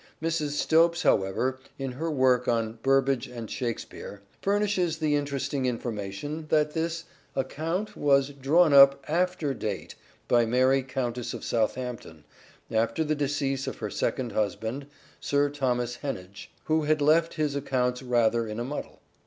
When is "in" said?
1.77-1.91, 18.47-18.59